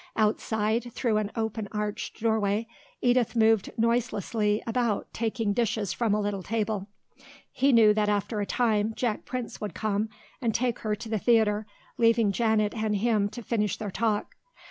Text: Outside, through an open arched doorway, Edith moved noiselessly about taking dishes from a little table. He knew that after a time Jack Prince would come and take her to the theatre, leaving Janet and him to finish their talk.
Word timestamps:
Outside, 0.17 0.91
through 0.93 1.17
an 1.17 1.31
open 1.35 1.67
arched 1.71 2.19
doorway, 2.23 2.65
Edith 3.03 3.35
moved 3.35 3.71
noiselessly 3.77 4.63
about 4.65 5.05
taking 5.13 5.53
dishes 5.53 5.93
from 5.93 6.15
a 6.15 6.19
little 6.19 6.41
table. 6.41 6.87
He 7.51 7.71
knew 7.71 7.93
that 7.93 8.09
after 8.09 8.41
a 8.41 8.45
time 8.47 8.95
Jack 8.95 9.25
Prince 9.25 9.61
would 9.61 9.75
come 9.75 10.09
and 10.41 10.55
take 10.55 10.79
her 10.79 10.95
to 10.95 11.07
the 11.07 11.19
theatre, 11.19 11.67
leaving 11.99 12.31
Janet 12.31 12.73
and 12.73 12.95
him 12.95 13.29
to 13.29 13.43
finish 13.43 13.77
their 13.77 13.91
talk. 13.91 14.33